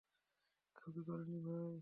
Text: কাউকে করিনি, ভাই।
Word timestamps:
কাউকে 0.75 1.01
করিনি, 1.07 1.37
ভাই। 1.45 1.73